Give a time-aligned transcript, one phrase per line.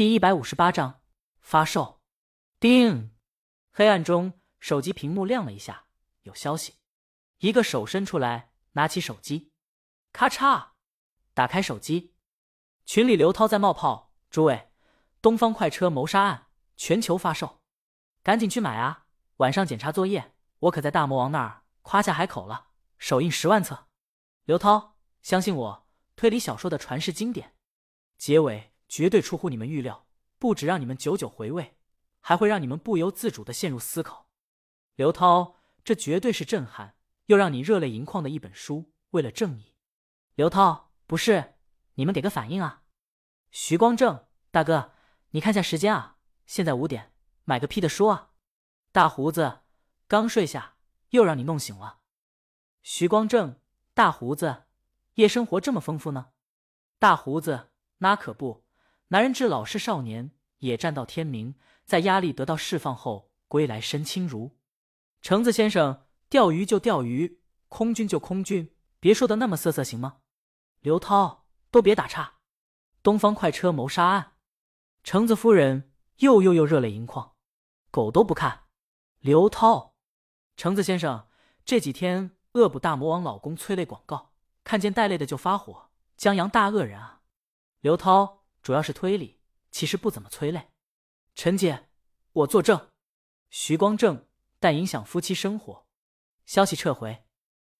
[0.00, 1.02] 第一百五十八章
[1.40, 2.00] 发售。
[2.58, 3.14] 叮！
[3.70, 5.84] 黑暗中，手机屏幕亮了一下，
[6.22, 6.76] 有消息。
[7.40, 9.52] 一个手伸出来，拿起手机，
[10.10, 10.68] 咔嚓，
[11.34, 12.14] 打开手机。
[12.86, 14.70] 群里刘涛在冒泡：“诸位，
[15.20, 16.46] 东方快车谋杀案
[16.78, 17.60] 全球发售，
[18.22, 19.04] 赶紧去买啊！
[19.36, 23.88] 晚上检查作业，我可在大魔王那儿夸下海口了，首印十万册。”
[24.44, 25.86] 刘涛，相信我，
[26.16, 27.54] 推理小说的传世经典，
[28.16, 30.06] 结尾绝对出乎你们预料，
[30.38, 31.78] 不止让你们久久回味，
[32.20, 34.28] 还会让你们不由自主的陷入思考。
[34.96, 36.96] 刘涛，这绝对是震撼。
[37.26, 39.76] 又让你热泪盈眶的一本书，为了正义，
[40.34, 41.54] 刘涛不是
[41.94, 42.82] 你们给个反应啊！
[43.52, 44.94] 徐光正大哥，
[45.30, 48.32] 你看下时间啊，现在五点，买个屁的书啊！
[48.90, 49.60] 大胡子
[50.08, 50.74] 刚睡下，
[51.10, 52.00] 又让你弄醒了。
[52.82, 53.60] 徐光正
[53.94, 54.64] 大胡子，
[55.14, 56.32] 夜生活这么丰富呢？
[56.98, 58.64] 大胡子那可不，
[59.12, 64.56] 男人至老是少年，野战到天明，在压力得到释放后，归来身轻如
[65.20, 66.06] 橙子先生。
[66.28, 70.18] 钓鱼就钓鱼，空军就空军，别说的那么色色行吗？
[70.78, 72.34] 刘涛，都别打岔。
[73.02, 74.34] 东方快车谋杀案，
[75.02, 77.32] 橙子夫人又又又热泪盈眶，
[77.90, 78.66] 狗都不看。
[79.18, 79.96] 刘涛，
[80.56, 81.26] 橙子先生
[81.64, 84.30] 这几天恶补大魔王老公催泪广告，
[84.62, 87.22] 看见带泪的就发火，江阳大恶人啊。
[87.80, 90.70] 刘涛主要是推理，其实不怎么催泪。
[91.34, 91.88] 陈姐，
[92.32, 92.90] 我作证。
[93.48, 95.86] 徐光正，但影响夫妻生活。
[96.46, 97.24] 消息撤回，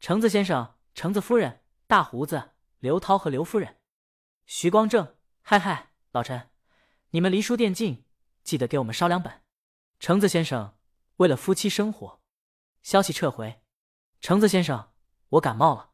[0.00, 3.78] 橙子先生、橙子夫人、大胡子、刘涛和刘夫人、
[4.46, 6.50] 徐光正，嗨嗨，老陈，
[7.10, 8.04] 你们离书店近，
[8.42, 9.42] 记得给我们捎两本。
[10.00, 10.76] 橙子先生，
[11.16, 12.20] 为了夫妻生活，
[12.82, 13.62] 消息撤回。
[14.20, 14.92] 橙子先生，
[15.28, 15.92] 我感冒了。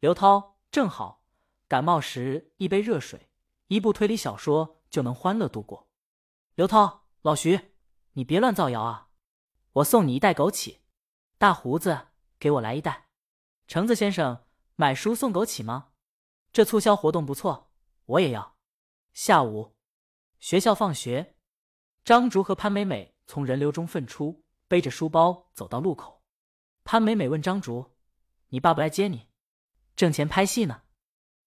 [0.00, 1.24] 刘涛，正好，
[1.68, 3.30] 感冒时一杯热水，
[3.68, 5.88] 一部推理小说就能欢乐度过。
[6.54, 7.72] 刘涛，老徐，
[8.12, 9.10] 你别乱造谣啊！
[9.72, 10.78] 我送你一袋枸杞。
[11.38, 13.08] 大胡子，给我来一袋。
[13.66, 15.88] 橙子先生，买书送枸杞吗？
[16.52, 17.72] 这促销活动不错，
[18.06, 18.56] 我也要。
[19.12, 19.76] 下午，
[20.38, 21.36] 学校放学，
[22.04, 26.22] 张竹和潘美美从人流中分出，背着书包走到路口。
[26.84, 27.96] 潘美美问张竹
[28.48, 29.28] ：“你爸不来接你？
[29.96, 30.82] 挣钱拍戏呢？”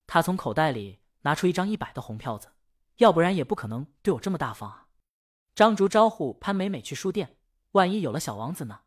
[0.06, 2.50] 他从口袋里拿出一张一百的红票子，
[2.98, 4.88] 要不然也不可能对我这么大方啊。
[5.56, 7.38] 张竹招呼潘美美去书店，
[7.72, 8.82] 万一有了小王子呢？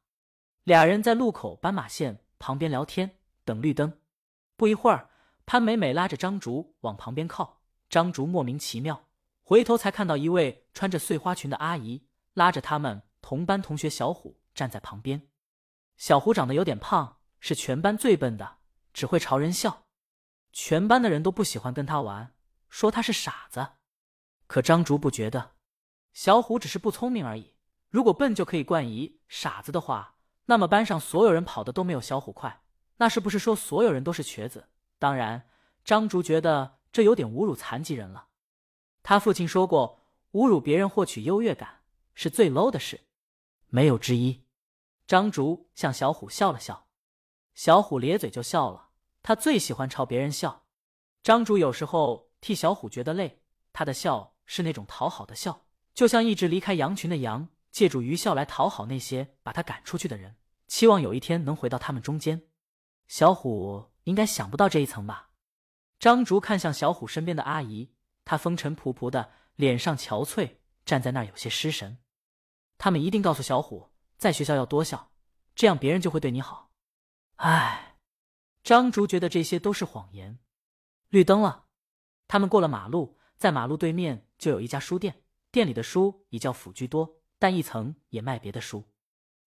[0.65, 4.01] 俩人在路口斑马线旁边聊天，等绿灯。
[4.57, 5.11] 不一会儿，
[5.45, 9.09] 潘美美拉着张竹往旁边靠，张竹莫名其妙，
[9.43, 15.29] 回头才看到一位穿着碎花裙的阿姨拉着他们同班同学小虎站在旁边。
[15.97, 18.59] 小虎长得有点胖，是全班最笨的，
[18.93, 19.85] 只会朝人笑，
[20.53, 22.35] 全班的人都不喜欢跟他玩，
[22.69, 23.73] 说他是傻子。
[24.47, 25.53] 可张竹不觉得，
[26.13, 27.55] 小虎只是不聪明而已。
[27.89, 30.17] 如果笨就可以冠以傻子的话。
[30.47, 32.63] 那么班上所有人跑的都没有小虎快，
[32.97, 34.69] 那是不是说所有人都是瘸子？
[34.99, 35.49] 当然，
[35.85, 38.27] 张竹觉得这有点侮辱残疾人了。
[39.05, 41.83] 他父亲说过，侮辱别人获取优越感
[42.13, 43.03] 是最 low 的事，
[43.69, 44.45] 没有之一。
[45.07, 46.89] 张竹向小虎笑了笑，
[47.55, 48.91] 小虎咧嘴就笑了。
[49.23, 50.65] 他最喜欢朝别人笑。
[51.23, 57.49] 张竹有时候替小虎觉得累，他的笑是那种讨好的笑，就像一只离开羊群的羊。
[57.71, 62.43] 借助愚笑来讨好那些把他赶出去的人，期望有一天能回到他们中间。
[63.09, 65.31] 小虎应该想不到这一层吧？
[65.99, 67.95] 张竹看向小虎身边的阿姨，
[68.27, 71.97] 她风尘仆仆的，脸上憔悴，站在那儿有些失神。
[72.77, 75.11] 他们一定告诉小虎，在学校要多笑，
[75.55, 76.73] 这样别人就会对你好。
[77.37, 77.92] 唉，
[78.63, 80.39] 张竹觉得这些都是谎言。
[81.09, 81.67] 绿灯了，
[82.29, 87.19] 他们过了马路，在马路对面就有一家书店，店里的书以教辅居多。
[87.39, 88.85] 但一层也卖别的书，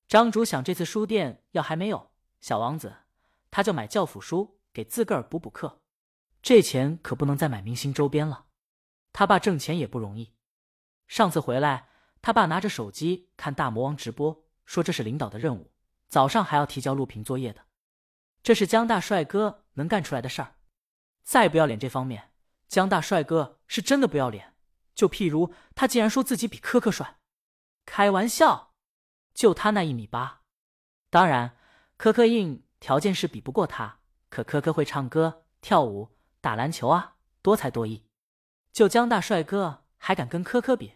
[0.10, 2.12] 张竹想这次书店要还没有
[2.42, 2.94] 小王子，
[3.50, 5.82] 他就买教辅书给自个儿补补课。
[6.42, 8.48] 这钱可不能再买明星周边了。
[9.14, 10.34] 他爸挣钱也不容易。
[11.08, 11.88] 上次回来，
[12.22, 15.72] 他爸拿着手机看大魔王直播，说这是领导的任务，
[16.10, 17.65] 早上还要提交录屏作业的。
[18.46, 20.54] 这是江大帅哥能干出来的事儿。
[21.24, 22.32] 再不要脸这方面，
[22.68, 24.54] 江大帅哥是真的不要脸。
[24.94, 27.18] 就譬如他竟然说自己比科科帅。
[27.88, 28.76] 开玩笑，
[29.34, 30.44] 就他那一米八，
[31.10, 31.58] 当然，
[31.98, 38.06] 科科硬条件是比不过他，可科科会唱歌、跳舞、打篮球啊，多才多艺。
[38.72, 40.94] 就江大帅哥还敢跟科科比，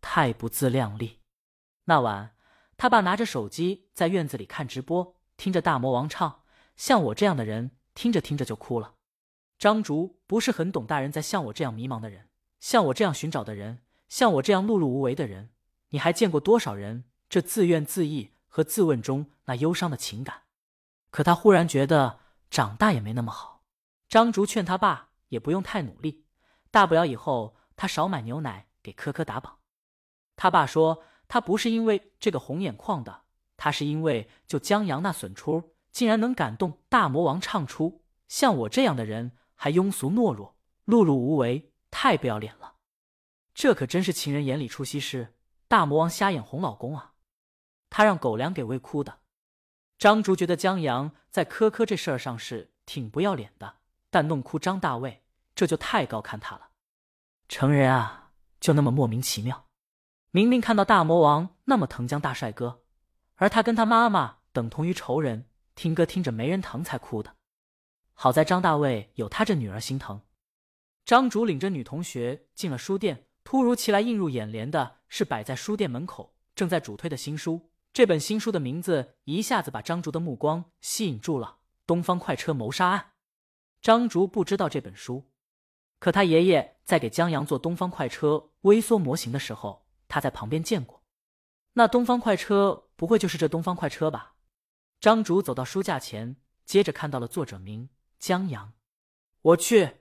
[0.00, 1.20] 太不自量力。
[1.84, 2.34] 那晚，
[2.76, 6.40] 他爸拿着手机在院子里看直播，听着大魔王唱。
[6.76, 8.94] 像我这样的人，听着听着就哭了。
[9.58, 12.28] 张竹不是很懂大人在像我这样迷茫的人，
[12.60, 13.82] 像我这样寻找的人。
[14.08, 15.50] 像我这样碌碌无为的人，
[15.88, 17.04] 你还见过多少人？
[17.28, 20.42] 这自怨自艾和自问中那忧伤的情感。
[21.10, 23.64] 可他忽然觉得长大也没那么好。
[24.08, 26.26] 张竹劝他爸也不用太努力，
[26.70, 29.58] 大不了以后他少买牛奶给科科打榜。
[30.36, 33.22] 他爸说他不是因为这个红眼眶的，
[33.56, 42.74] 他是因为就江阳那损出，竟然能感动大魔王唱出像我这样的人还庸俗懦弱、碌碌无为，太不要脸了。
[43.54, 45.36] 这可真是情人眼里出西施，
[45.68, 47.12] 大魔王瞎眼哄老公啊！
[47.88, 49.20] 他让狗粮给喂哭的。
[49.96, 53.76] 张竹觉得江阳在科科这事儿上是挺不要脸的。
[54.10, 55.24] 但弄哭张大卫，
[55.54, 56.70] 这就太高看他了。
[57.48, 59.66] 成人啊，就那么莫名其妙。
[60.32, 62.82] 明明看到大魔王那么疼江大帅哥，
[63.36, 67.36] 而他跟他妈妈等同于仇人，听歌听着没人疼才哭的。
[68.12, 70.22] 好在张大卫有他这女儿心疼。
[71.04, 77.70] 张竹领着女同学进了书店，突如其来映入眼帘的是摆在书店门口正在主推的新书。
[77.92, 83.00] 这本新书的名字一下子把张竹的目光吸引住了，《东方快车谋杀案》。
[83.82, 85.30] 张竹不知道这本书，
[85.98, 91.02] 可他爷爷在给江阳做东方快车微缩模型的时候，他在旁边见过。
[91.74, 94.33] 那东方快车不会就是这东方快车吧？
[95.04, 98.72] 张竹走到书架前，接着看到了作者名江阳。
[99.42, 99.96] 我去！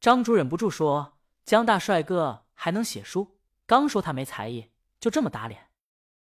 [0.00, 3.36] 张竹忍不住说：“江大帅哥还能写书？
[3.66, 5.68] 刚说他没才艺，就这么打脸。”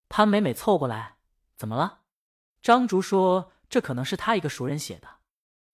[0.08, 1.18] 潘美美凑过来
[1.58, 2.02] ：“怎么了？”
[2.62, 5.08] 张竹说：“这可能是他一个熟人写的，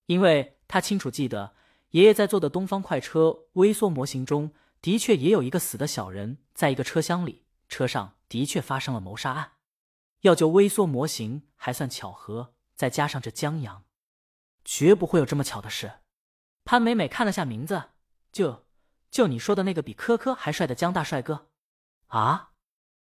[0.05, 1.53] 因为。”他清楚记得，
[1.89, 9.51] 爷爷在做的东方快车微缩模型中，的确也有一个死的小人在一个车厢里，车上的确发生了谋杀案。
[10.21, 13.85] 要救微缩模型还算巧合，再加上这江阳，
[14.65, 15.99] 绝不会有这么巧的事。
[16.65, 17.91] 潘美美看了下名字，
[18.31, 18.65] 就
[19.09, 21.49] 就你说的那个比科科还帅的江大帅哥
[22.07, 22.51] 啊？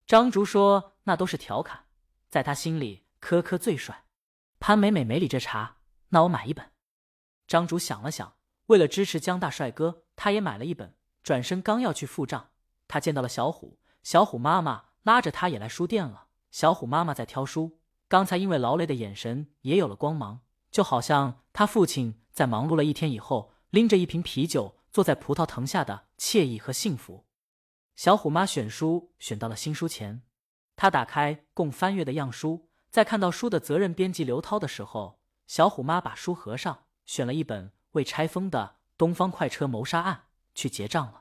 [0.06, 1.86] 张竹说那都是调侃，
[2.28, 4.04] 在他心里科科最帅。
[4.58, 5.76] 潘美美没理这茬，
[6.08, 6.72] 那我买一本。
[7.46, 8.36] 张竹想了想，
[8.66, 10.96] 为了支持江大帅哥，他也买了一本。
[11.22, 12.50] 转身刚要去付账，
[12.88, 16.26] 他见到了小虎，小虎妈妈拉着他也来书店了。
[16.52, 27.24] 小虎妈妈在挑书，刚才因为劳累的眼神也有了光芒，就好像他父亲在忙碌了一天以后，拎着一瓶啤酒坐在葡萄藤下的惬意和幸福。
[27.96, 30.22] 小虎妈选书选到了新书前，
[30.76, 36.84] 她打开供翻阅的样书，在看到书的责任编辑刘涛的时候，小虎妈把书合上。
[37.04, 40.14] 选了一本未拆封的《东方快车谋杀案》
[40.54, 41.20] 去结账了。